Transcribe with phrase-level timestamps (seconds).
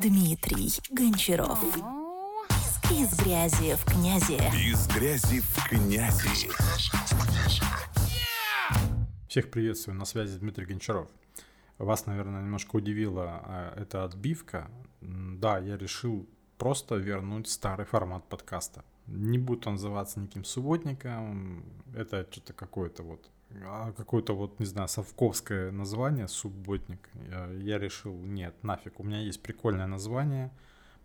[0.00, 1.62] Дмитрий Гончаров.
[2.90, 4.34] Из грязи в князи.
[4.68, 6.50] Из грязи в князи.
[9.28, 11.08] Всех приветствую, на связи Дмитрий Гончаров.
[11.78, 14.68] Вас, наверное, немножко удивила а, эта отбивка.
[15.00, 18.84] Да, я решил просто вернуть старый формат подкаста.
[19.06, 21.62] Не будет он называться никаким субботником,
[21.94, 23.30] это что-то какое-то вот
[23.62, 27.08] а какое-то вот, не знаю, совковское название, субботник.
[27.58, 30.50] Я, решил, нет, нафиг, у меня есть прикольное название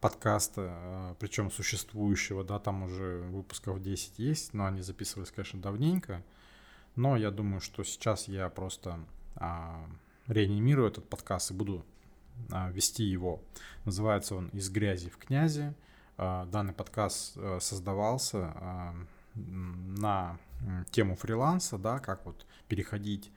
[0.02, 6.23] подкаста, а, причем существующего, да, там уже выпусков 10 есть, но они записывались, конечно, давненько.
[6.95, 9.00] Но я думаю, что сейчас я просто
[9.36, 9.86] а,
[10.27, 11.86] реанимирую этот подкаст и буду
[12.50, 13.41] а, вести его.
[13.86, 15.73] Называется он «Из грязи в князи».
[16.17, 18.95] А, данный подкаст а, создавался а,
[19.48, 20.38] на
[20.91, 23.31] тему фриланса, да, как вот переходить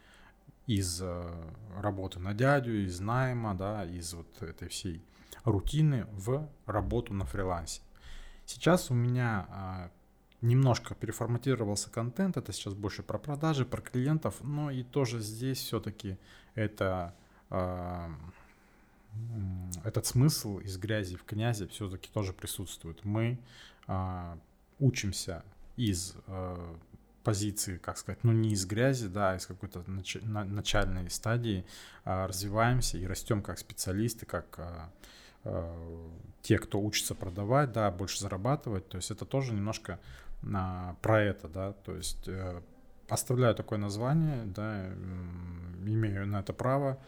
[0.66, 5.02] из э, работы на дядю, из найма, да, из вот этой всей
[5.44, 7.82] рутины в работу на фрилансе.
[8.44, 9.90] Сейчас у меня а,
[10.40, 16.18] немножко переформатировался контент, это сейчас больше про продажи, про клиентов, но и тоже здесь все-таки
[16.54, 17.14] это
[17.50, 18.10] а,
[19.84, 23.04] этот смысл из грязи в князи все-таки тоже присутствует.
[23.04, 23.38] Мы
[23.86, 24.38] а,
[24.78, 25.44] учимся
[25.76, 26.74] из э,
[27.22, 31.64] позиции, как сказать, ну не из грязи, да, а из какой-то нач- на- начальной стадии
[32.04, 34.88] э, развиваемся и растем как специалисты, как э,
[35.44, 36.08] э,
[36.42, 38.88] те, кто учится продавать, да, больше зарабатывать.
[38.88, 39.98] То есть это тоже немножко
[40.42, 42.60] э, про это, да, то есть э,
[43.08, 44.86] оставляю такое название, да,
[45.84, 46.98] имею на это право.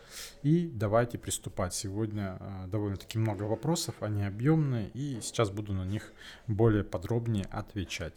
[0.42, 1.74] И давайте приступать.
[1.74, 6.12] Сегодня э, довольно-таки много вопросов, они объемные, и сейчас буду на них
[6.46, 8.14] более подробнее отвечать.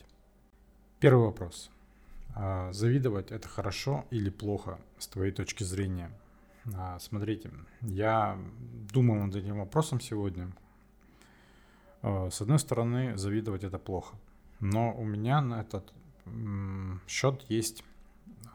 [0.99, 1.69] Первый вопрос.
[2.33, 6.11] А завидовать это хорошо или плохо с твоей точки зрения?
[6.75, 8.37] А, смотрите, я
[8.91, 10.51] думал над этим вопросом сегодня.
[12.01, 14.15] А, с одной стороны, завидовать это плохо.
[14.59, 15.93] Но у меня на этот
[17.07, 17.83] счет есть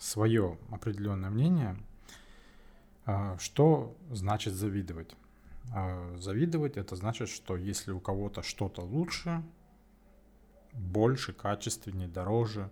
[0.01, 1.77] свое определенное мнение.
[3.39, 5.15] Что значит завидовать?
[6.17, 9.43] Завидовать это значит, что если у кого-то что-то лучше,
[10.73, 12.71] больше, качественнее, дороже,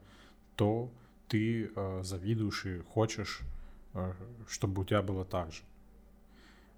[0.57, 0.91] то
[1.29, 3.41] ты э, завидуешь и хочешь,
[3.95, 4.13] э,
[4.49, 5.63] чтобы у тебя было так же.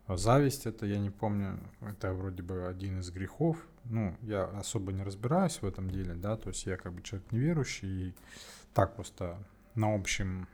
[0.06, 3.56] А зависть это, я не помню, это вроде бы один из грехов.
[3.84, 7.30] Ну, я особо не разбираюсь в этом деле, да, то есть я как бы человек
[7.32, 8.14] неверующий, и
[8.74, 9.38] так просто
[9.74, 10.46] на общем,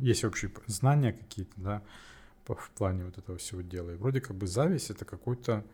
[0.00, 1.82] есть общие знания какие-то, да,
[2.46, 3.90] в плане вот этого всего дела.
[3.90, 5.64] И вроде как бы зависть это какой-то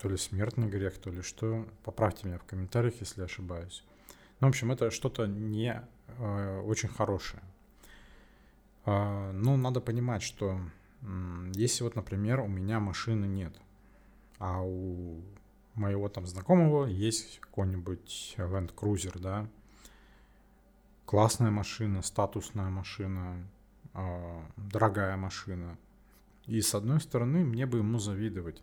[0.00, 1.66] то ли смертный грех, то ли что.
[1.84, 3.84] Поправьте меня в комментариях, если ошибаюсь.
[4.40, 5.82] Ну, в общем, это что-то не
[6.18, 7.42] э, очень хорошее.
[8.84, 10.60] Э, ну, надо понимать, что
[11.02, 13.54] э, если вот, например, у меня машины нет,
[14.38, 15.20] а у
[15.74, 19.48] моего там знакомого есть какой-нибудь Land Cruiser, да,
[21.06, 23.46] классная машина, статусная машина,
[23.94, 25.78] э, дорогая машина.
[26.46, 28.62] И с одной стороны, мне бы ему завидовать.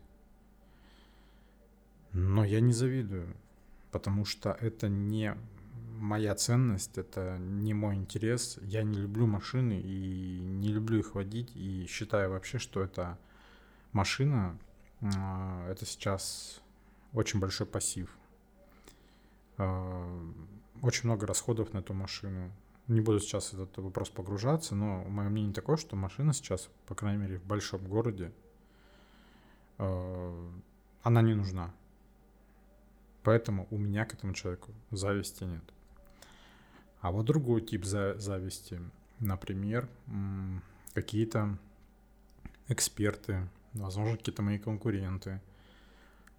[2.14, 3.36] Но я не завидую,
[3.92, 5.36] потому что это не
[6.00, 8.58] моя ценность, это не мой интерес.
[8.62, 13.18] Я не люблю машины и не люблю их водить, и считаю вообще, что это
[13.92, 14.58] машина,
[15.02, 16.62] а, это сейчас
[17.14, 18.09] очень большой пассив.
[19.58, 20.31] А,
[20.81, 22.52] очень много расходов на эту машину.
[22.88, 26.96] Не буду сейчас в этот вопрос погружаться, но мое мнение такое, что машина сейчас, по
[26.96, 28.31] крайней мере, в большом городе,
[29.78, 30.52] а,
[31.03, 31.74] она не нужна.
[33.29, 35.62] Поэтому у меня к этому человеку зависти нет.
[37.00, 38.81] А вот другой тип зависти,
[39.19, 39.88] например,
[40.95, 41.59] какие-то
[42.69, 45.41] эксперты, возможно, какие-то мои конкуренты,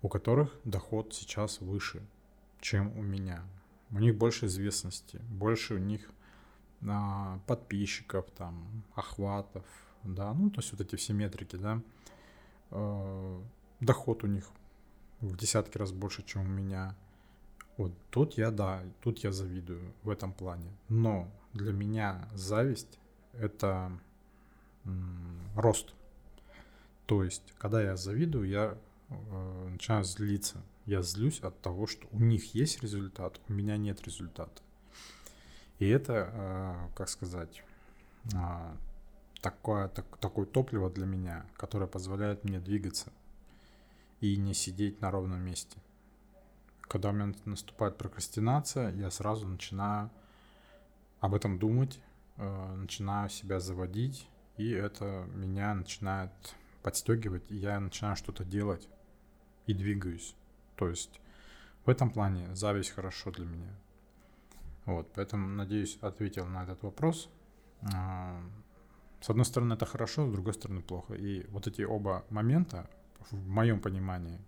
[0.03, 2.03] у которых доход сейчас выше,
[2.61, 3.45] чем у меня.
[3.93, 6.11] У них больше известности, больше у них
[6.85, 9.65] а, подписчиков, там, охватов,
[10.03, 11.81] да, ну, то есть вот эти все метрики, да,
[12.73, 13.41] э,
[13.79, 14.51] доход у них
[15.21, 16.95] в десятки раз больше, чем у меня.
[17.77, 20.71] Вот тут я, да, тут я завидую в этом плане.
[20.89, 22.99] Но для меня зависть—
[23.33, 23.93] это
[25.55, 25.95] рост.
[27.07, 28.79] То есть, когда я завидую, я
[29.09, 30.63] э, начинаю злиться.
[30.87, 34.63] Я злюсь от того, что у них есть результат, у меня нет результата.
[35.79, 37.63] И это, э, как сказать,
[38.33, 38.77] э,
[39.41, 43.13] такое, так, такое топливо для меня, которое позволяет мне двигаться
[44.21, 45.79] и не сидеть на ровном месте.
[46.83, 50.11] Когда у меня наступает прокрастинация, я сразу начинаю
[51.21, 52.01] об этом думать,
[52.37, 56.33] э, начинаю себя заводить, и это меня начинает
[56.83, 58.89] подстегивать, и я начинаю что-то делать
[59.67, 60.35] и двигаюсь.
[60.77, 61.21] То есть
[61.85, 63.75] в этом плане зависть хорошо для меня.
[64.87, 67.31] Вот, поэтому, надеюсь, ответил на этот вопрос.
[67.95, 68.43] А,
[69.21, 71.15] с одной стороны, это хорошо, с другой стороны, плохо.
[71.15, 72.89] И вот эти оба момента,
[73.31, 74.41] в моем понимании,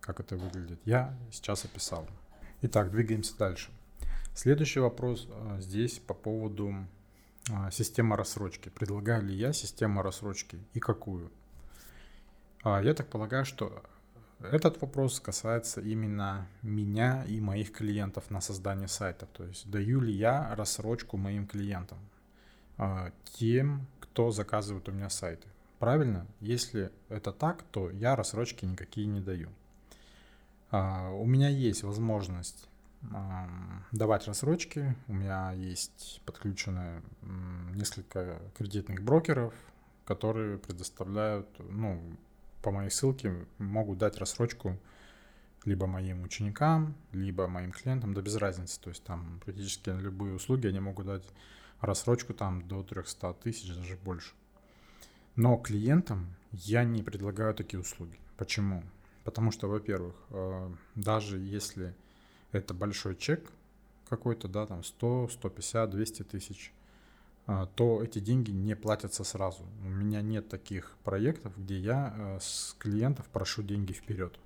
[0.00, 2.06] как это выглядит, я сейчас описал.
[2.62, 3.70] Итак, двигаемся дальше.
[4.34, 6.74] Следующий вопрос а, здесь по поводу
[7.50, 8.70] а, системы рассрочки.
[8.70, 11.30] Предлагаю ли я систему рассрочки и какую?
[12.64, 13.82] Я так полагаю, что
[14.38, 19.26] этот вопрос касается именно меня и моих клиентов на создание сайта.
[19.26, 21.98] То есть даю ли я рассрочку моим клиентам,
[23.24, 25.48] тем, кто заказывает у меня сайты.
[25.82, 26.28] Правильно?
[26.38, 29.48] Если это так, то я рассрочки никакие не даю.
[30.70, 32.68] А, у меня есть возможность
[33.90, 34.94] давать рассрочки.
[35.08, 37.02] У меня есть подключены
[37.74, 39.54] несколько кредитных брокеров,
[40.04, 42.00] которые предоставляют, ну,
[42.62, 44.78] по моей ссылке могут дать рассрочку
[45.64, 48.80] либо моим ученикам, либо моим клиентам, да без разницы.
[48.80, 51.24] То есть там практически любые услуги они могут дать
[51.80, 54.32] рассрочку там до 300 тысяч, даже больше.
[55.36, 58.18] Но клиентам я не предлагаю такие услуги.
[58.36, 58.82] Почему?
[59.24, 61.94] Потому что, во-первых, э, даже если
[62.50, 63.50] это большой чек
[64.08, 66.72] какой-то, да, там 100, 150, 200 тысяч,
[67.46, 69.64] э, то эти деньги не платятся сразу.
[69.84, 74.38] У меня нет таких проектов, где я э, с клиентов прошу деньги вперед.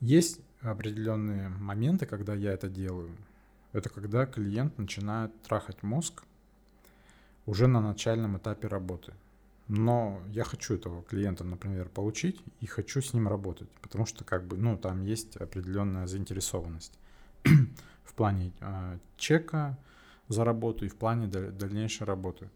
[0.00, 3.10] Есть определенные моменты, когда я это делаю.
[3.72, 6.22] Это когда клиент начинает трахать мозг
[7.46, 9.14] уже на начальном этапе работы.
[9.72, 14.44] Но я хочу этого клиента, например, получить и хочу с ним работать, потому что как
[14.44, 16.98] бы, ну, там есть определенная заинтересованность
[18.04, 19.78] в плане э, чека
[20.26, 22.50] за работу и в плане дальнейшей работы.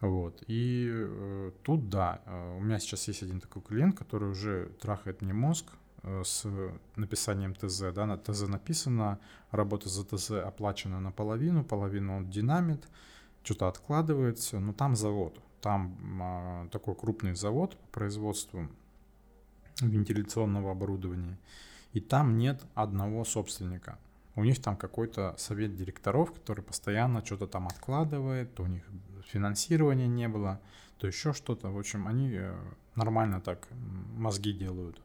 [0.00, 0.42] Вот.
[0.48, 5.22] И э, тут, да, э, у меня сейчас есть один такой клиент, который уже трахает
[5.22, 5.66] мне мозг
[6.02, 6.44] э, с
[6.96, 7.92] написанием ТЗ.
[7.94, 9.20] Да, на ТЗ написано,
[9.52, 12.88] работа за ТЗ оплачена наполовину, половину он динамит,
[13.44, 15.40] что-то откладывается, но там завод.
[15.60, 18.68] Там а, такой крупный завод по производству
[19.80, 21.38] вентиляционного оборудования.
[21.92, 23.98] И там нет одного собственника.
[24.36, 28.84] У них там какой-то совет директоров, который постоянно что-то там откладывает, то у них
[29.26, 30.60] финансирования не было,
[30.98, 31.70] то еще что-то.
[31.70, 32.54] В общем, они э,
[32.94, 33.66] нормально так
[34.16, 35.00] мозги делают.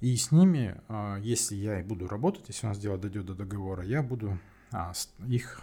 [0.00, 3.34] И с ними, а, если я и буду работать, если у нас дело дойдет до
[3.34, 4.38] договора, я буду
[4.72, 4.92] а,
[5.26, 5.60] их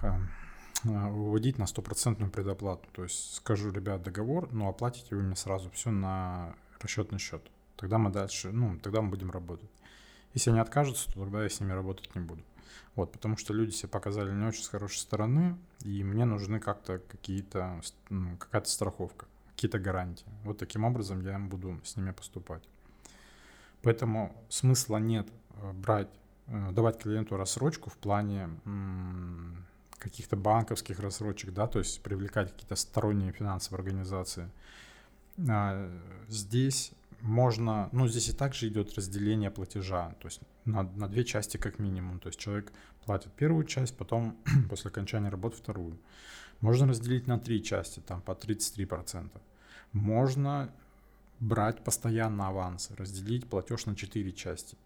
[0.84, 2.88] выводить на стопроцентную предоплату.
[2.94, 7.50] То есть скажу, ребят, договор, но оплатите вы мне сразу все на расчетный счет.
[7.76, 9.70] Тогда мы дальше, ну, тогда мы будем работать.
[10.34, 12.44] Если они откажутся, то тогда я с ними работать не буду.
[12.96, 17.00] Вот, потому что люди себя показали не очень с хорошей стороны, и мне нужны как-то
[17.00, 20.26] какие-то, ну, какая-то страховка, какие-то гарантии.
[20.44, 22.64] Вот таким образом я буду с ними поступать.
[23.82, 26.10] Поэтому смысла нет э, брать,
[26.48, 28.50] э, давать клиенту рассрочку в плане
[30.00, 34.50] каких-то банковских рассрочек, да, то есть привлекать какие-то сторонние финансовые организации.
[35.50, 35.92] А,
[36.28, 36.92] здесь
[37.22, 41.80] можно, ну, здесь и также идет разделение платежа, то есть на, на две части как
[41.80, 42.20] минимум.
[42.20, 42.72] То есть человек
[43.06, 44.38] платит первую часть, потом
[44.70, 45.98] после окончания работы вторую.
[46.62, 49.30] Можно разделить на три части, там по 33%.
[49.92, 50.70] Можно
[51.40, 54.78] брать постоянно авансы, разделить платеж на четыре части.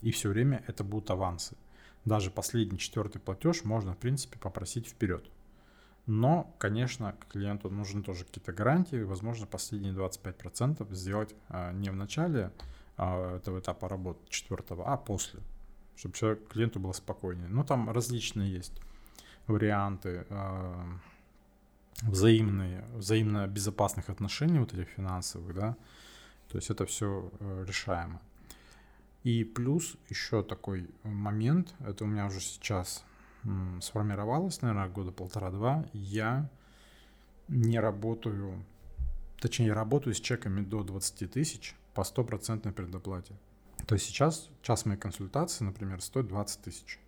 [0.00, 1.56] И все время это будут авансы
[2.04, 5.24] даже последний четвертый платеж можно, в принципе, попросить вперед.
[6.06, 9.02] Но, конечно, клиенту нужны тоже какие-то гарантии.
[9.02, 12.52] Возможно, последние 25% сделать а, не в начале
[12.96, 15.40] а, этого этапа работы четвертого, а после,
[15.96, 17.48] чтобы человек, клиенту было спокойнее.
[17.48, 18.80] Но там различные есть
[19.46, 20.98] варианты а,
[22.02, 25.76] взаимные, взаимно безопасных отношений вот этих финансовых, да.
[26.48, 28.20] То есть это все э, решаемо.
[29.22, 33.04] И плюс еще такой момент, это у меня уже сейчас
[33.80, 36.50] сформировалось, наверное, года полтора-два, я
[37.48, 38.64] не работаю,
[39.38, 43.34] точнее, работаю с чеками до 20 тысяч по стопроцентной предоплате.
[43.86, 46.98] То есть сейчас час моей консультации, например, стоит 20 тысяч.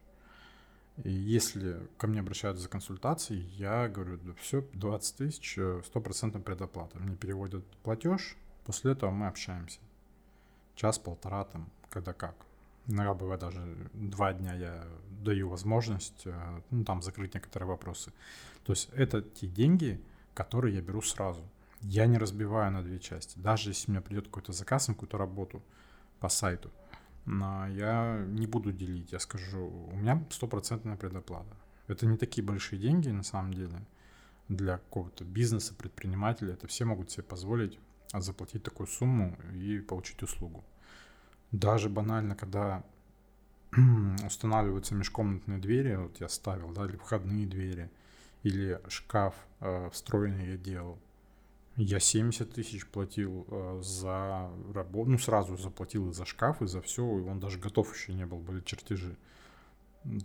[1.05, 6.43] И если ко мне обращаются за консультацией, я говорю, да все, 20 тысяч, э, стопроцентная
[6.43, 6.99] предоплата.
[6.99, 9.81] Мне переводят платеж, после этого мы общаемся.
[10.75, 12.35] Час-полтора там, когда как.
[12.89, 14.85] Иногда бывает даже два дня я
[15.21, 18.13] даю возможность э, ну, там закрыть некоторые вопросы.
[18.65, 20.01] То есть это те деньги,
[20.35, 21.43] которые я беру сразу.
[21.83, 23.39] Я не разбиваю на две части.
[23.39, 25.63] Даже если у меня придет какой-то заказ на какую-то работу
[26.19, 26.71] по сайту,
[27.27, 29.13] я не буду делить.
[29.13, 31.57] Я скажу, у меня стопроцентная предоплата.
[31.87, 33.85] Это не такие большие деньги на самом деле
[34.49, 36.55] для какого-то бизнеса, предпринимателя.
[36.55, 37.79] Это все могут себе позволить
[38.13, 40.65] заплатить такую сумму и получить услугу.
[41.53, 42.83] Даже банально, когда
[44.27, 47.91] устанавливаются межкомнатные двери, вот я ставил, да, или входные двери,
[48.43, 50.99] или шкаф э, встроенный я делал.
[51.77, 56.83] Я 70 тысяч платил э, за работу, ну сразу заплатил и за шкаф, и за
[56.83, 59.17] все, и он даже готов еще не был, были чертежи.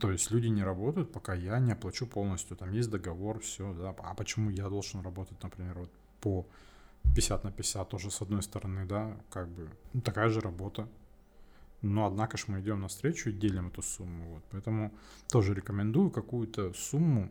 [0.02, 2.58] То есть люди не работают, пока я не оплачу полностью.
[2.58, 3.96] Там есть договор, все, да.
[4.00, 6.48] А почему я должен работать, например, вот по
[7.16, 9.70] 50 на 50 тоже с одной стороны, да, как бы
[10.04, 10.88] такая же работа.
[11.82, 14.34] Но однако же мы идем навстречу и делим эту сумму.
[14.34, 14.44] Вот.
[14.52, 14.92] Поэтому
[15.30, 17.30] тоже рекомендую какую-то сумму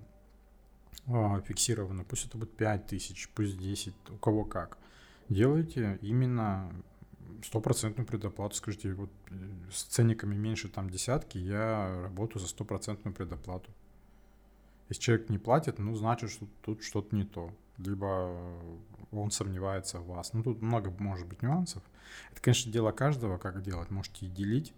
[1.09, 2.07] а, фиксированную.
[2.07, 4.79] Пусть это будет 5 тысяч, пусть 10, у кого как.
[5.29, 6.73] Делайте именно
[7.43, 8.55] стопроцентную предоплату.
[8.55, 9.35] Скажите, вот э,
[9.71, 13.71] с ценниками меньше там десятки, я работаю за стопроцентную предоплату.
[14.89, 17.53] Если человек не платит, ну, значит, что тут что-то не то.
[17.79, 18.37] Либо
[19.13, 20.33] он сомневается в вас.
[20.33, 21.83] Ну, тут много может быть нюансов.
[22.33, 23.91] Это, конечно, дело каждого, как делать.
[23.91, 24.75] Можете и делить.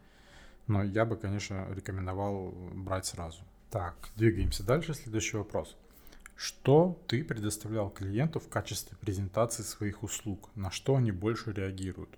[0.66, 3.42] Но я бы, конечно, рекомендовал брать сразу.
[3.70, 4.94] Так, двигаемся дальше.
[4.94, 5.76] Следующий вопрос.
[6.36, 10.50] Что ты предоставлял клиенту в качестве презентации своих услуг?
[10.54, 12.10] На что они больше реагируют?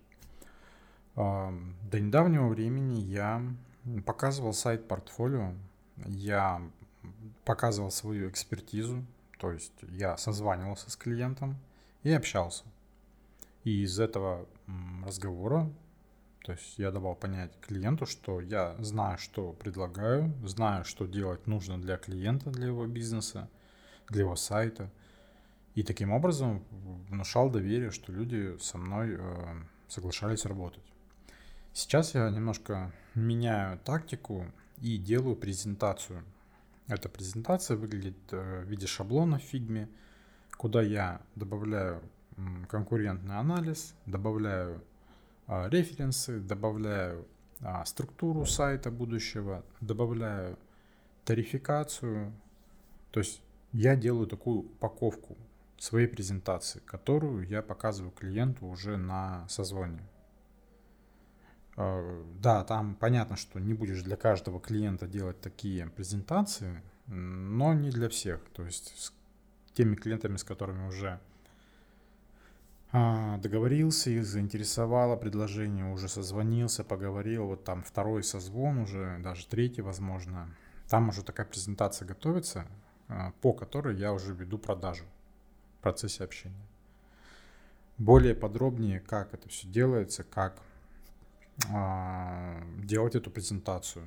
[1.15, 3.43] До недавнего времени я
[4.05, 5.55] показывал сайт портфолио,
[6.07, 6.63] я
[7.45, 9.05] показывал свою экспертизу,
[9.41, 11.57] то есть я созванивался с клиентом
[12.03, 12.65] и общался.
[13.65, 14.47] И из этого
[15.05, 15.71] разговора,
[16.45, 21.81] то есть я давал понять клиенту, что я знаю, что предлагаю, знаю, что делать нужно
[21.81, 23.49] для клиента, для его бизнеса,
[24.09, 24.91] для его сайта.
[25.75, 26.65] И таким образом
[27.09, 30.85] внушал доверие, что люди со мной э, соглашались работать.
[31.73, 34.45] Сейчас я немножко меняю тактику
[34.81, 36.25] и делаю презентацию.
[36.91, 39.89] Эта презентация выглядит э, в виде шаблона в фигме,
[40.57, 42.03] куда я добавляю
[42.69, 44.83] конкурентный анализ, добавляю
[45.47, 47.29] а, референсы, добавляю
[47.61, 50.59] а, структуру сайта будущего, добавляю
[51.25, 52.33] тарификацию.
[53.13, 53.41] То есть
[53.73, 55.37] я делаю такую упаковку
[55.79, 60.01] своей презентации, которую я показываю клиенту уже на созвоне.
[61.83, 67.89] А, да, там понятно, что не будешь для каждого клиента делать такие презентации, но не
[67.89, 68.41] для всех.
[68.53, 69.13] То есть с
[69.73, 71.19] теми клиентами, с которыми уже
[72.93, 79.81] а, договорился, их заинтересовало предложение, уже созвонился, поговорил, вот там второй созвон уже, даже третий,
[79.81, 80.55] возможно.
[80.87, 82.67] Там уже такая презентация готовится,
[83.09, 85.05] а, по которой я уже веду продажу
[85.79, 86.67] в процессе общения.
[87.97, 90.61] Более подробнее, как это все делается, как
[92.85, 94.05] делать эту презентацию,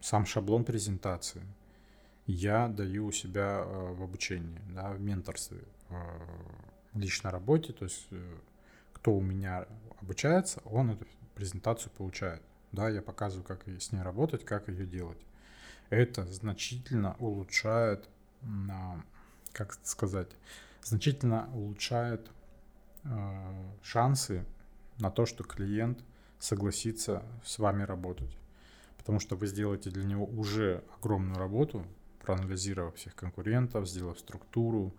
[0.00, 1.42] сам шаблон презентации
[2.26, 6.20] я даю у себя а, в обучении, да, в менторстве, а,
[6.92, 8.38] в личной работе, то есть э,
[8.92, 9.66] кто у меня
[10.00, 12.40] обучается, он эту презентацию получает.
[12.70, 15.18] Да, я показываю, как с ней работать, как ее делать.
[15.90, 18.08] Это значительно улучшает,
[19.52, 20.28] как сказать,
[20.82, 22.30] значительно улучшает
[23.82, 24.44] шансы
[24.98, 25.98] на то, что клиент–
[26.44, 28.36] согласиться с вами работать.
[28.98, 31.86] Потому что вы сделаете для него уже огромную работу,
[32.20, 34.94] проанализировав всех конкурентов, сделав структуру,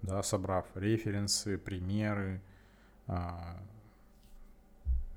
[0.00, 2.40] да, собрав референсы, примеры
[3.06, 3.62] а,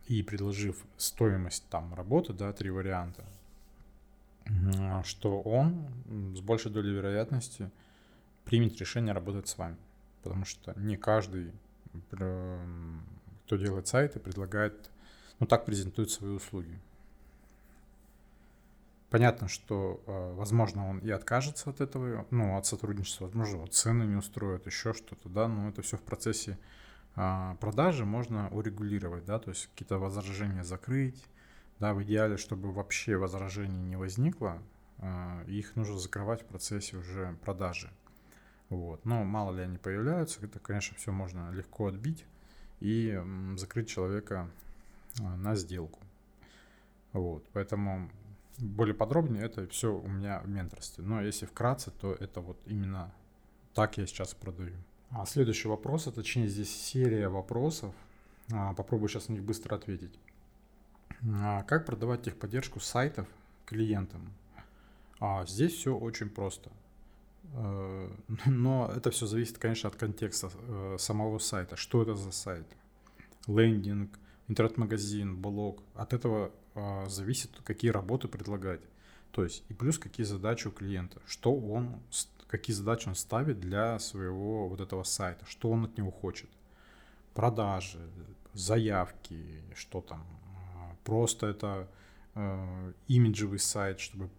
[0.07, 3.23] и предложив стоимость там работы, да, три варианта,
[5.05, 5.87] что он
[6.35, 7.71] с большей долей вероятности
[8.43, 9.77] примет решение работать с вами.
[10.23, 11.53] Потому что не каждый,
[12.09, 14.89] кто делает сайты, предлагает
[15.39, 16.79] ну, так презентует свои услуги.
[19.09, 24.03] Понятно, что, э, возможно, он и откажется от этого, ну, от сотрудничества, возможно, вот цены
[24.03, 26.59] не устроят, еще что-то, да, но это все в процессе
[27.15, 31.21] а, продажи можно урегулировать, да, то есть какие-то возражения закрыть,
[31.79, 34.61] да, в идеале, чтобы вообще возражений не возникло,
[34.99, 37.89] а, их нужно закрывать в процессе уже продажи.
[38.69, 39.03] Вот.
[39.05, 42.25] Но мало ли они появляются, это, конечно, все можно легко отбить
[42.79, 43.19] и
[43.57, 44.47] закрыть человека
[45.17, 45.99] на сделку.
[47.13, 48.09] Вот, поэтому
[48.57, 51.03] более подробнее это все у меня в менторстве.
[51.03, 53.11] Но если вкратце, то это вот именно
[53.73, 54.75] так я сейчас продаю.
[55.11, 57.95] А следующий вопрос, а точнее здесь серия вопросов.
[58.51, 60.19] А, попробую сейчас на них быстро ответить.
[61.33, 63.27] А, как продавать техподдержку сайтов
[63.65, 64.33] клиентам?
[65.19, 66.69] А, здесь все очень просто.
[67.53, 68.09] Э,
[68.45, 71.75] но это все зависит, конечно, от контекста э, самого сайта.
[71.75, 72.67] Что это за сайт?
[73.47, 74.19] Лендинг,
[74.49, 75.81] интернет-магазин, блог.
[75.95, 78.81] От этого э, зависит, какие работы предлагать.
[79.31, 82.01] То есть и плюс какие задачи у клиента, что он,
[82.47, 86.49] какие задачи он ставит для своего вот этого сайта, что он от него хочет.
[87.33, 87.99] продажи,
[88.53, 90.25] заявки, что там.
[91.03, 91.87] Просто это
[92.35, 94.29] э, имиджевый сайт, чтобы,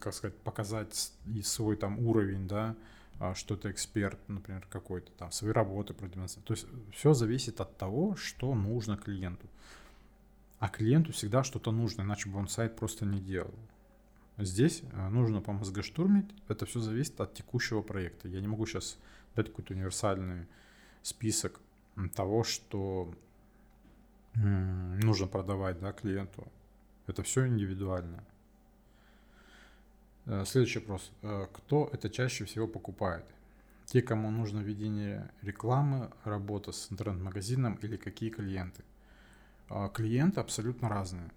[0.00, 2.76] как сказать, показать свой там уровень, да,
[3.18, 6.46] а, что это эксперт, например, какой-то там, свои работы продемонстрировать.
[6.46, 9.46] То есть все зависит от того, что нужно клиенту.
[10.58, 13.54] А клиенту всегда что-то нужно, иначе бы он сайт просто не делал.
[14.38, 16.30] Здесь э, нужно по мозгоштурмить.
[16.48, 18.28] Это все зависит от текущего проекта.
[18.28, 18.98] Я не могу сейчас
[19.34, 20.46] дать какой-то универсальный
[21.02, 21.60] список
[22.14, 23.14] того, что
[24.34, 26.46] нужно продавать да, клиенту.
[27.06, 28.22] Это все индивидуально.
[30.26, 31.10] Э, следующий вопрос.
[31.22, 33.24] Э, кто это чаще всего покупает?
[33.86, 38.82] Те, кому нужно ведение рекламы, работа с интернет-магазином или какие клиенты?
[39.94, 41.30] Клиенты абсолютно разные.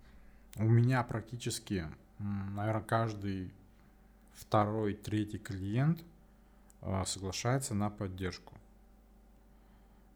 [0.55, 1.87] У меня практически
[2.19, 3.51] наверное, каждый
[4.33, 6.03] второй, третий клиент
[7.05, 8.53] соглашается на поддержку.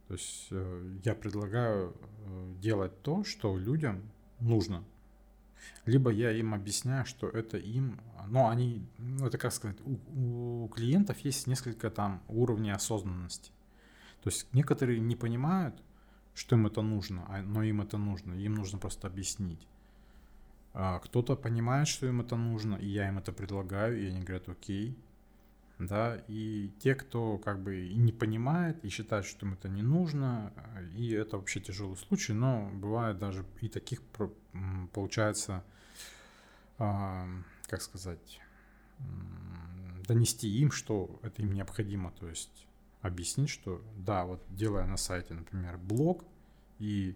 [0.08, 4.02] То есть э, я предлагаю э, делать то, что людям
[4.40, 4.84] нужно.
[5.86, 10.68] Либо я им объясняю, что это им, но они, ну это как сказать, у, у
[10.70, 13.52] клиентов есть несколько там уровней осознанности.
[14.24, 15.76] То есть некоторые не понимают,
[16.34, 19.68] что им это нужно, а, но им это нужно, им нужно просто объяснить.
[20.74, 24.50] А, кто-то понимает, что им это нужно, и я им это предлагаю, и они говорят,
[24.50, 24.98] окей.
[25.80, 30.54] Да, и те, кто как бы не понимает и считает, что им это не нужно,
[30.96, 34.02] и это вообще тяжелый случай, но бывает даже и таких
[34.94, 35.64] получается,
[36.78, 37.28] а,
[37.68, 38.40] как сказать,
[40.08, 42.68] донести им, что это им необходимо, то есть
[43.02, 46.24] объяснить, что да, вот делая на сайте, например, блог
[46.80, 47.16] и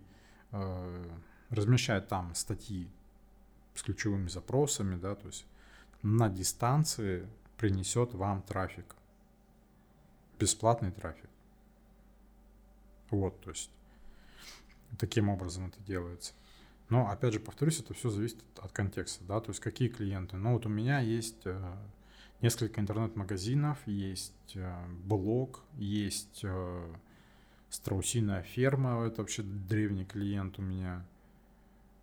[0.52, 1.06] э,
[1.50, 2.90] размещая там статьи
[3.76, 5.46] с ключевыми запросами, да, то есть
[6.02, 8.96] на дистанции принесет вам трафик.
[10.40, 11.30] Бесплатный трафик.
[13.10, 13.72] Вот, то есть
[14.98, 16.34] таким образом это делается.
[16.90, 20.38] Но, опять же, повторюсь, это все зависит от контекста, да, то есть какие клиенты.
[20.38, 21.76] Ну, вот у меня есть э,
[22.42, 26.96] несколько интернет-магазинов, есть э, блог, есть э,
[27.70, 31.06] страусиная ферма, это вообще древний клиент у меня–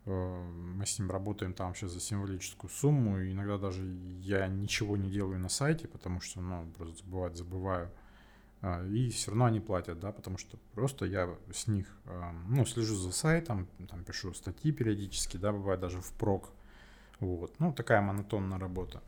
[0.06, 3.20] мы с ним работаем там сейчас за символическую сумму.
[3.20, 3.84] И иногда даже
[4.20, 7.90] я ничего не делаю на сайте, потому что, ну, просто забывать забываю.
[8.60, 12.64] А, и все равно они платят, да, потому что просто я с них, э, ну,
[12.64, 16.50] слежу за сайтом, там пишу статьи периодически, да, бывает даже в прок.
[17.20, 17.58] Вот.
[17.58, 19.02] Ну, такая монотонная работа.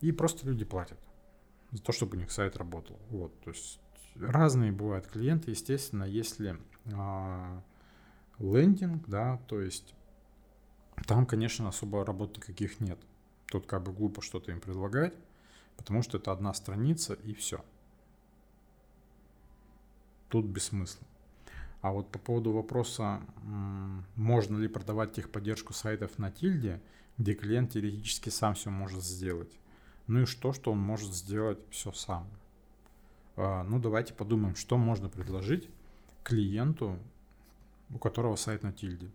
[0.00, 0.98] И просто люди платят
[1.70, 2.98] за то, чтобы у них сайт работал.
[3.10, 3.38] Вот.
[3.40, 3.80] То есть
[4.16, 6.58] разные бывают клиенты, естественно, если
[6.92, 7.62] а,
[8.38, 9.94] лендинг, да, то есть
[11.06, 12.98] там, конечно, особо работы каких нет.
[13.46, 15.14] Тут как бы глупо что-то им предлагать,
[15.76, 17.64] потому что это одна страница и все.
[20.28, 21.06] Тут без смысла.
[21.82, 23.20] А вот по поводу вопроса,
[24.16, 26.80] можно ли продавать техподдержку сайтов на тильде,
[27.18, 29.52] где клиент теоретически сам все может сделать.
[30.06, 32.26] Ну и что, что он может сделать все сам.
[33.36, 35.68] А, ну давайте подумаем, что можно предложить
[36.22, 36.98] клиенту,
[37.90, 39.10] у которого сайт на тильде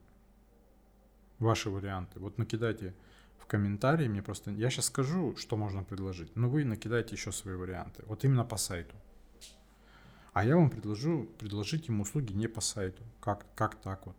[1.40, 2.20] ваши варианты.
[2.20, 2.94] Вот накидайте
[3.38, 4.52] в комментарии мне просто...
[4.52, 8.04] Я сейчас скажу, что можно предложить, но вы накидайте еще свои варианты.
[8.06, 8.96] Вот именно по сайту.
[10.34, 13.02] А я вам предложу предложить ему услуги не по сайту.
[13.20, 14.16] Как, как так вот?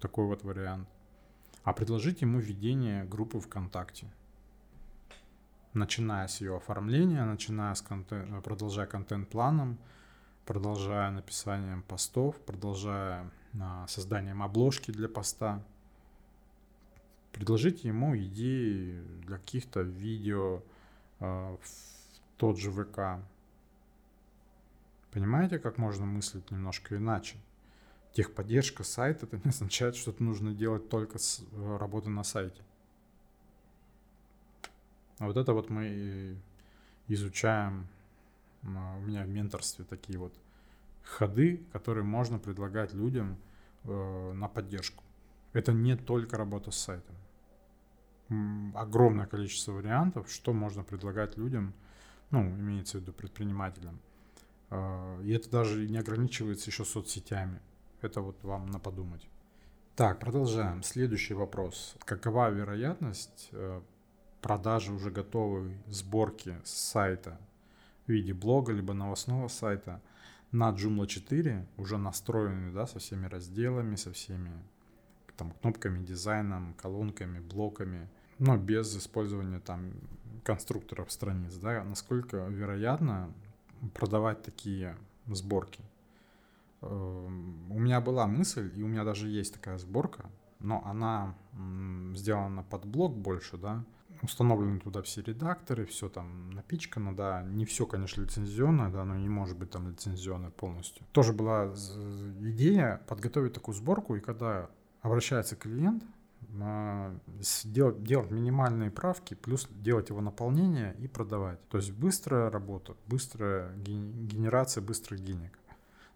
[0.00, 0.88] Такой вот вариант.
[1.62, 4.06] А предложить ему введение группы ВКонтакте.
[5.72, 9.78] Начиная с ее оформления, начиная с контент, продолжая контент-планом,
[10.44, 15.62] продолжая написанием постов, продолжая а, созданием обложки для поста–
[17.34, 20.62] предложите ему идеи для каких-то видео
[21.18, 21.68] э, в
[22.36, 23.20] тот же ВК.
[25.10, 27.36] Понимаете, как можно мыслить немножко иначе?
[28.12, 32.62] Техподдержка сайта это не означает, что это нужно делать только с э, работы на сайте.
[35.18, 36.36] А вот это вот мы
[37.08, 37.86] изучаем
[38.62, 40.32] у меня в менторстве такие вот
[41.02, 43.36] ходы, которые можно предлагать людям
[43.82, 45.02] э, на поддержку.
[45.52, 47.14] Это не только работа с сайтом
[48.74, 51.74] огромное количество вариантов, что можно предлагать людям,
[52.30, 54.00] ну, имеется в виду предпринимателям.
[54.70, 57.60] А, и это даже не ограничивается еще соцсетями.
[58.00, 59.28] Это вот вам на подумать.
[59.96, 60.82] Так, продолжаем.
[60.82, 61.96] Следующий вопрос.
[62.04, 63.80] Какова вероятность э,
[64.40, 67.38] продажи уже готовой сборки с сайта
[68.06, 70.02] в виде блога либо новостного сайта
[70.50, 74.50] на Joomla 4, уже настроенный, да, со всеми разделами, со всеми
[75.36, 79.92] там кнопками, дизайном, колонками, блоками, но без использования там
[80.44, 83.32] конструкторов страниц, да, насколько вероятно
[83.94, 85.82] продавать такие сборки.
[86.82, 91.34] у меня была мысль, и у меня даже есть такая сборка, но она
[92.14, 93.84] сделана под блок больше, да,
[94.22, 99.28] установлены туда все редакторы, все там напичкано, да, не все, конечно, лицензионное, да, но не
[99.28, 101.04] может быть там лицензионное полностью.
[101.12, 101.72] Тоже была
[102.40, 104.70] идея подготовить такую сборку, и когда
[105.04, 106.02] обращается клиент,
[107.64, 111.60] делать, делать минимальные правки, плюс делать его наполнение и продавать.
[111.68, 115.58] То есть быстрая работа, быстрая генерация быстрых денег.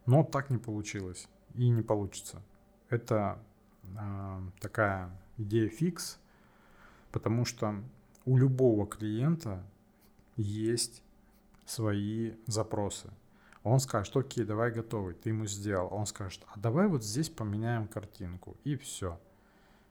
[0.06, 2.40] Но так не получилось и не получится.
[2.88, 3.38] Это
[3.84, 6.18] э, такая идея фикс,
[7.12, 7.74] потому что
[8.24, 9.62] у любого клиента
[10.36, 11.02] есть
[11.66, 13.10] свои запросы.
[13.62, 15.88] Он скажет, окей, давай готовый, ты ему сделал.
[15.92, 18.56] Он скажет, а давай вот здесь поменяем картинку.
[18.64, 19.18] И все.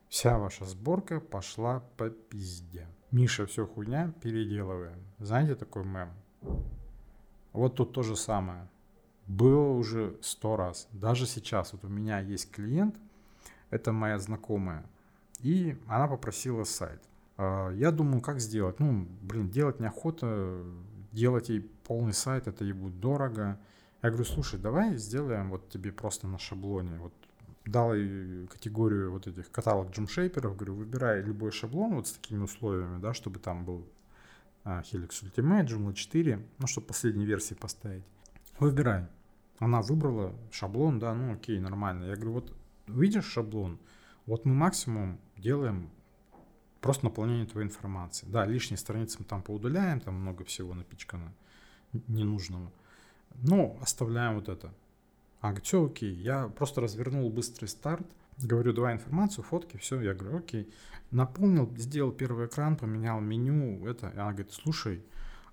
[0.10, 2.88] Вся ваша сборка пошла по пизде.
[3.12, 5.00] Миша, все хуйня, переделываем.
[5.20, 6.10] Знаете такой мем?
[7.54, 8.68] Вот тут то же самое.
[9.28, 10.88] Было уже сто раз.
[10.92, 11.74] Даже сейчас.
[11.74, 12.96] Вот у меня есть клиент,
[13.70, 14.86] это моя знакомая.
[15.40, 17.02] И она попросила сайт.
[17.38, 18.80] А, я думаю, как сделать?
[18.80, 20.64] Ну, блин, делать неохота,
[21.12, 23.58] делать ей полный сайт, это ей будет дорого.
[24.04, 27.00] Я говорю, слушай, давай сделаем вот тебе просто на шаблоне.
[27.00, 27.14] Вот
[27.66, 33.00] дал ей категорию вот этих каталог джумшейперов, говорю, выбирай любой шаблон вот с такими условиями,
[33.00, 33.88] да, чтобы там был
[34.64, 38.04] а, Helix Ultimate, Joomla 4, ну, чтобы последней версии поставить.
[38.60, 39.08] Выбирай.
[39.60, 42.06] Она выбрала шаблон, да, ну окей, нормально.
[42.06, 42.54] Я говорю, вот
[42.88, 43.80] видишь шаблон,
[44.26, 45.90] вот мы максимум делаем
[46.82, 48.28] просто наполнение твоей информации.
[48.30, 51.34] Да, лишние страницы мы там поудаляем, там много всего напичкано
[52.08, 52.72] ненужного.
[53.36, 54.74] Но оставляем вот это.
[55.42, 56.14] А, говорит, все окей.
[56.14, 60.00] Я просто развернул быстрый старт, говорю, давай информацию, фотки, все.
[60.02, 60.72] Я говорю, окей.
[61.12, 64.10] Наполнил, сделал первый экран, поменял меню, это.
[64.10, 65.04] И она говорит, слушай,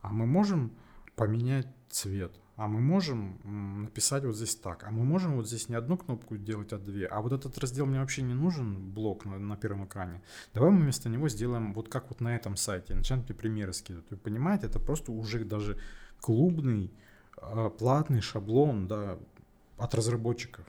[0.01, 0.73] а мы можем
[1.15, 2.33] поменять цвет?
[2.57, 6.37] а мы можем написать вот здесь так, а мы можем вот здесь не одну кнопку
[6.37, 9.87] делать, а две, а вот этот раздел мне вообще не нужен, блок на, на первом
[9.87, 10.23] экране.
[10.53, 14.09] Давай мы вместо него сделаем вот как вот на этом сайте, начнем тебе примеры скидывать.
[14.11, 15.79] Вы понимаете, это просто уже даже
[16.25, 16.91] клубный,
[17.37, 19.19] а, платный шаблон, да,
[19.77, 20.65] от разработчиков.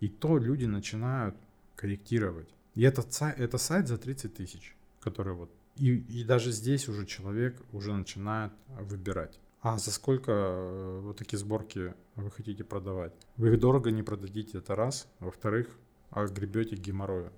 [0.00, 1.36] И то люди начинают
[1.76, 2.48] корректировать.
[2.74, 7.60] И этот это сайт за 30 тысяч, который вот, и, и даже здесь уже человек
[7.72, 9.38] уже начинает выбирать.
[9.60, 13.12] А за сколько э, вот такие сборки вы хотите продавать?
[13.36, 15.06] Вы их дорого не продадите, это раз.
[15.20, 15.68] Во-вторых,
[16.10, 17.30] огребете геморроя.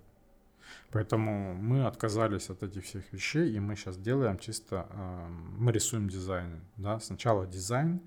[0.91, 5.29] Поэтому мы отказались от этих всех вещей, и мы сейчас делаем чисто, э,
[5.59, 6.61] мы рисуем дизайны.
[6.77, 7.01] Да?
[7.01, 8.01] Сначала дизайн,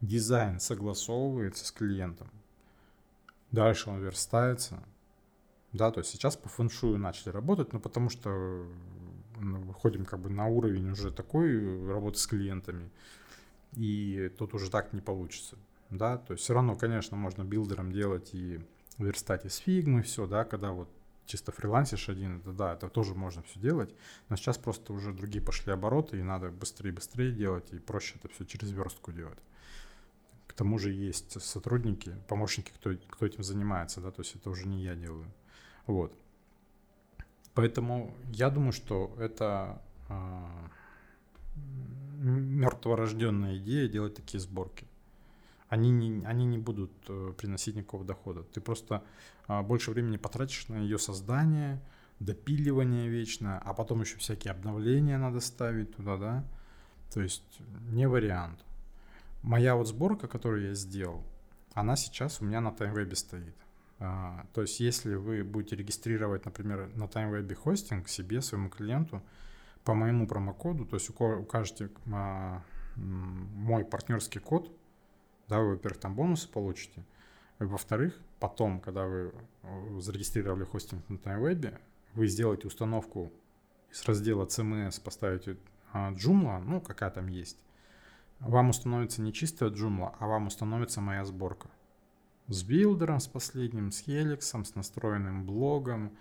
[0.00, 2.30] дизайн согласовывается с клиентом,
[3.50, 4.82] дальше он верстается.
[5.72, 8.66] Да, то есть сейчас по фэншую начали работать, но потому что
[9.38, 12.90] ну, выходим как бы на уровень уже такой работы с клиентами,
[13.74, 15.56] и тут уже так не получится,
[15.90, 18.60] да, то есть все равно, конечно, можно билдером делать и
[18.98, 20.88] верстать из фигмы, все, да, когда вот
[21.26, 23.94] чисто фрилансишь один, это да, это тоже можно все делать,
[24.28, 28.44] но сейчас просто уже другие пошли обороты, и надо быстрее-быстрее делать, и проще это все
[28.44, 29.38] через верстку делать.
[30.46, 34.66] К тому же есть сотрудники, помощники, кто, кто этим занимается, да, то есть это уже
[34.66, 35.26] не я делаю.
[35.86, 36.16] Вот.
[37.54, 40.70] Поэтому я думаю, что это а,
[42.16, 44.85] мертворожденная идея делать такие сборки.
[45.68, 48.44] Они не, они не будут э, приносить никакого дохода.
[48.44, 49.02] Ты просто
[49.48, 51.82] э, больше времени потратишь на ее создание,
[52.20, 56.44] допиливание вечно, а потом еще всякие обновления надо ставить туда, да.
[57.12, 58.64] То есть не вариант.
[59.42, 61.24] Моя вот сборка, которую я сделал,
[61.74, 63.56] она сейчас у меня на TimeWeb стоит.
[63.98, 69.22] А, то есть если вы будете регистрировать, например, на TimeWeb хостинг себе, своему клиенту,
[69.84, 72.62] по моему промокоду, то есть укажете а,
[72.96, 74.70] мой партнерский код,
[75.48, 77.04] да, вы, во-первых, там бонусы получите,
[77.58, 79.32] во-вторых, потом, когда вы
[79.62, 81.78] э, зарегистрировали хостинг на TimeWeb,
[82.14, 83.32] вы сделаете установку
[83.90, 85.56] из раздела CMS, поставите
[85.92, 87.58] а, Joomla, ну, какая там есть,
[88.40, 91.70] вам установится не чистая Joomla, а вам установится моя сборка.
[92.48, 96.16] С билдером, с последним, с Helix, с настроенным блогом,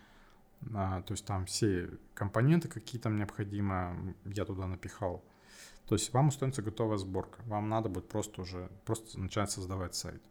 [0.74, 5.24] а, то есть там все компоненты, какие там необходимо, я туда напихал.
[5.88, 7.42] То есть вам установится готовая сборка.
[7.46, 10.22] Вам надо будет просто уже просто начать создавать сайт.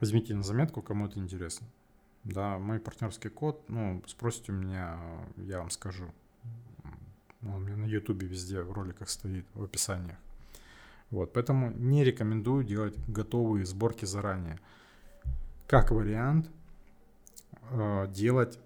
[0.00, 1.66] Возьмите на заметку, кому это интересно.
[2.24, 4.98] Да, мой партнерский код, ну, спросите у меня,
[5.36, 6.04] я вам скажу.
[7.42, 10.18] Он у меня на ютубе везде в роликах стоит, в описаниях.
[11.10, 14.60] Вот, поэтому не рекомендую делать готовые сборки заранее.
[15.66, 16.48] Как вариант,
[17.70, 18.58] э, делать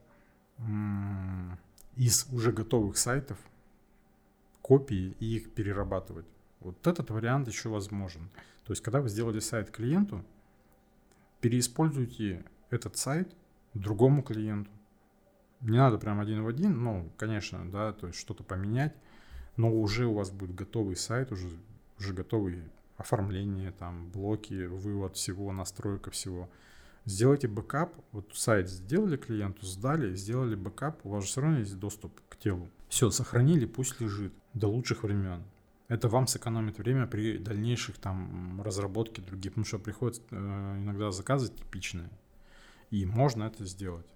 [1.97, 3.39] из уже готовых сайтов
[4.67, 6.27] копии и их перерабатывать.
[6.59, 8.29] Вот этот вариант еще возможен.
[8.65, 10.25] То есть, когда вы сделали сайт клиенту,
[11.41, 13.33] переиспользуйте этот сайт
[13.75, 14.69] другому клиенту.
[15.61, 18.97] Не надо прям один в один, ну, конечно, да, то есть что-то поменять,
[19.57, 21.49] но уже у вас будет готовый сайт, уже,
[22.01, 22.65] уже готовый
[22.97, 26.51] оформление, там, блоки, вывод всего, настройка всего.
[27.07, 31.79] Сделайте бэкап, вот сайт сделали клиенту, сдали, сделали бэкап, у вас же все равно есть
[31.79, 32.69] доступ к телу.
[32.88, 35.45] Все, сохранили, пусть лежит до лучших времен.
[35.87, 41.53] Это вам сэкономит время при дальнейших там разработке других, потому что приходят э, иногда заказы
[41.53, 42.11] типичные,
[42.90, 44.07] и можно это сделать.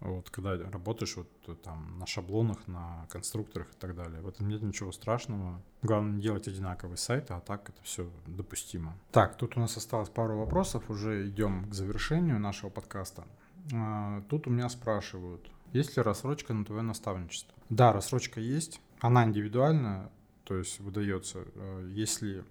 [0.00, 4.22] Вот, когда работаешь вот э, там на шаблонах, на конструкторах и так далее.
[4.22, 5.62] В этом нет ничего страшного.
[5.82, 8.96] Главное не делать одинаковый сайт, а так это все допустимо.
[9.12, 13.26] Так, тут у нас осталось пару вопросов, уже идем к завершению нашего подкаста.
[13.74, 17.54] А, тут у меня спрашивают, есть ли рассрочка на твое наставничество?
[17.68, 18.80] Да, рассрочка есть.
[19.00, 20.10] Она индивидуальная,
[20.44, 22.44] то есть выдается, э, если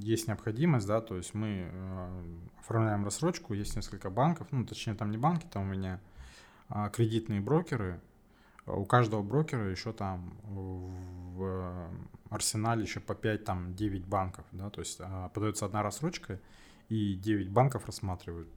[0.00, 2.22] есть необходимость, да, то есть мы э,
[2.58, 5.98] оформляем рассрочку, есть несколько банков, ну, точнее, там не банки, там у меня
[6.92, 8.00] кредитные брокеры,
[8.66, 11.90] у каждого брокера еще там в
[12.30, 16.40] арсенале еще по 5, там 9 банков, да, то есть а, подается одна рассрочка
[16.88, 18.48] и 9 банков рассматривают.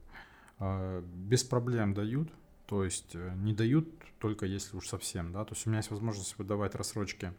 [0.58, 2.30] А, без проблем дают,
[2.66, 3.88] то есть э, не дают
[4.20, 7.32] только если уж совсем, да, то есть у меня есть возможность выдавать рассрочки,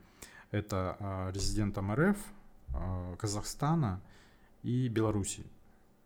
[0.51, 2.17] это а, резидентам РФ,
[3.17, 4.01] Казахстана
[4.61, 5.45] и Белоруссии,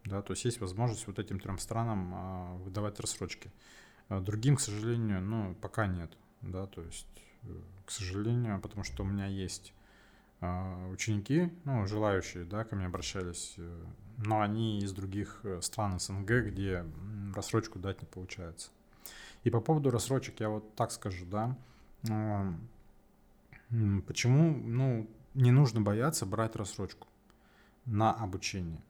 [0.05, 3.49] да, то есть есть возможность вот этим трем странам выдавать рассрочки.
[4.09, 7.07] А другим, к сожалению, ну, пока нет, да, то есть,
[7.43, 9.71] э, к сожалению, потому что у меня есть
[10.41, 13.85] а, ученики, ну, желающие, да, ко мне обращались, э,
[14.17, 16.85] но они из других э, стран СНГ, где
[17.35, 18.71] рассрочку дать не получается.
[19.43, 21.55] И по поводу рассрочек я вот так скажу, да,
[24.07, 27.07] почему, ну, не нужно бояться брать рассрочку
[27.85, 28.81] на обучение.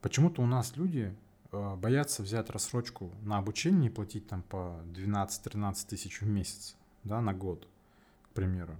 [0.00, 1.14] Почему-то у нас люди
[1.52, 7.34] боятся взять рассрочку на обучение и платить там по 12-13 тысяч в месяц, да, на
[7.34, 7.68] год,
[8.30, 8.76] к примеру.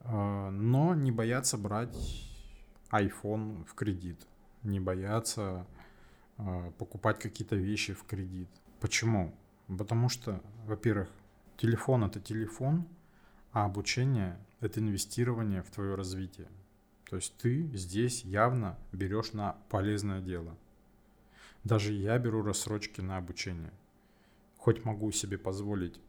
[0.00, 1.96] Э, но не боятся брать
[2.90, 4.26] iPhone в кредит,
[4.62, 5.66] не боятся
[6.38, 8.48] э, покупать какие-то вещи в кредит.
[8.80, 9.34] Почему?
[9.66, 11.10] Потому что, во-первых,
[11.56, 12.86] телефон это телефон,
[13.50, 16.48] а обучение это инвестирование в твое развитие.
[17.10, 20.56] То есть ты здесь явно берешь на полезное дело–
[21.66, 23.72] даже я беру рассрочки на обучение.
[24.56, 26.00] Хоть могу себе позволить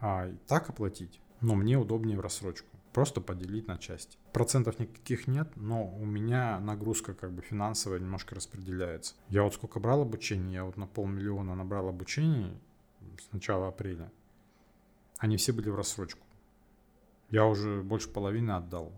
[0.00, 2.66] а, и так оплатить, но мне удобнее в рассрочку.
[2.92, 4.18] Просто поделить на части.
[4.32, 9.14] Процентов никаких нет, но у меня нагрузка как бы финансовая немножко распределяется.
[9.28, 12.58] Я вот сколько брал обучение, я вот на полмиллиона набрал обучение
[13.20, 14.10] с начала апреля.
[15.18, 16.26] Они все были в рассрочку.
[17.30, 18.92] Я уже больше половины отдал.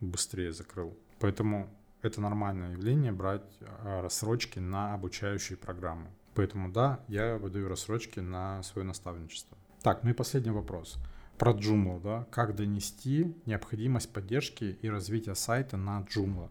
[0.00, 0.96] Быстрее закрыл.
[1.18, 1.68] Поэтому
[2.02, 6.08] это нормальное явление брать а, рассрочки на обучающие программы.
[6.34, 9.56] Поэтому да, я выдаю рассрочки на свое наставничество.
[9.82, 10.98] Так, ну и последний вопрос.
[11.38, 16.50] Про Joomla, да, как донести необходимость поддержки и развития сайта на Joomla.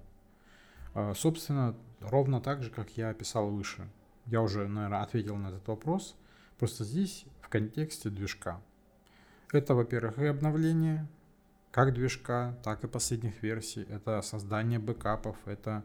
[0.94, 3.88] А, собственно, ровно так же, как я описал выше.
[4.26, 6.16] Я уже, наверное, ответил на этот вопрос.
[6.58, 8.62] Просто здесь в контексте движка.
[9.52, 11.08] Это, во-первых, и обновление,
[11.72, 13.86] как движка, так и последних версий.
[13.90, 15.84] Это создание бэкапов, это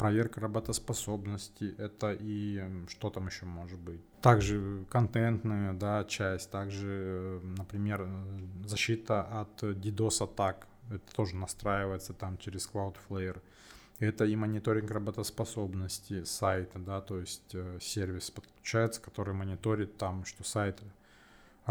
[0.00, 4.00] проверка работоспособности, это и что там еще может быть.
[4.22, 8.08] Также контентная да, часть, также, э, например,
[8.64, 10.66] защита от DDoS атак.
[10.90, 13.42] Это тоже настраивается там через Cloudflare.
[13.98, 20.42] Это и мониторинг работоспособности сайта, да, то есть э, сервис подключается, который мониторит там, что
[20.42, 20.80] сайт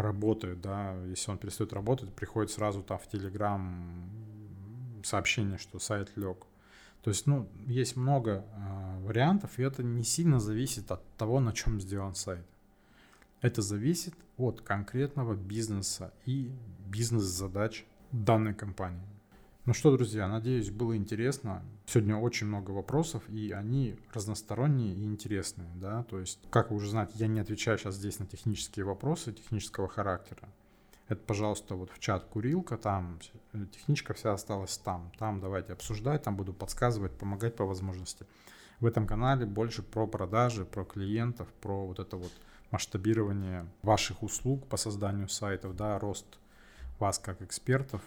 [0.02, 4.10] работает, да, если он перестает работать, приходит сразу там в Телеграм
[5.04, 6.46] сообщение, что сайт лег.
[7.02, 11.52] То есть, ну, есть много э, вариантов, и это не сильно зависит от того, на
[11.52, 12.44] чем сделан сайт.
[13.40, 16.52] Это зависит от конкретного бизнеса и
[16.86, 19.06] бизнес-задач данной компании.
[19.66, 21.62] Ну что, друзья, надеюсь, было интересно.
[21.84, 26.88] Сегодня очень много вопросов, и они разносторонние и интересные, да, то есть, как вы уже
[26.88, 30.48] знаете, я не отвечаю сейчас здесь на технические вопросы технического характера.
[31.08, 33.18] Это, пожалуйста, вот в чат Курилка, там
[33.72, 35.12] техничка вся осталась там.
[35.18, 38.26] Там давайте обсуждать, там буду подсказывать, помогать по возможности.
[38.78, 42.32] В этом канале больше про продажи, про клиентов, про вот это вот
[42.70, 46.38] масштабирование ваших услуг по созданию сайтов, да, рост
[46.98, 48.00] вас как экспертов,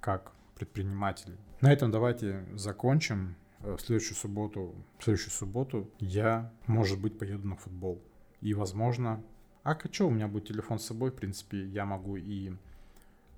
[0.00, 1.36] как предпринимателей.
[1.60, 3.36] На этом давайте закончим.
[3.60, 8.02] Э, в следующую субботу, в следующую субботу я, может быть, поеду на футбол.
[8.40, 9.22] И, возможно,
[9.62, 12.52] а что, у меня будет телефон с собой, в принципе, я могу и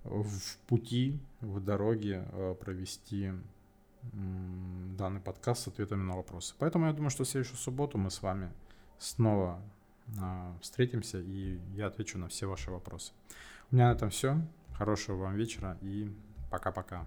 [0.05, 3.33] в пути, в дороге э, провести
[4.13, 6.55] данный подкаст с ответами на вопросы.
[6.59, 8.53] Поэтому я думаю, что в следующую субботу мы с вами
[8.99, 9.61] снова
[10.21, 13.13] а, встретимся, и я отвечу на все ваши вопросы.
[13.71, 14.41] У меня на этом все.
[14.75, 16.13] Хорошего вам вечера и
[16.51, 17.07] пока-пока.